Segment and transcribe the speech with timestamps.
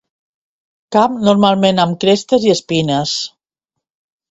[0.95, 3.17] Cap normalment amb crestes i espines.